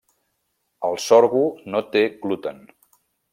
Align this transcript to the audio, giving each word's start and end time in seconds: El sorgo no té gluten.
El 0.87 0.97
sorgo 1.03 1.43
no 1.75 1.83
té 1.97 2.03
gluten. 2.25 2.65